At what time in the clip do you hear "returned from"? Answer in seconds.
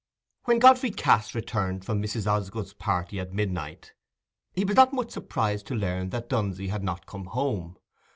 1.35-2.01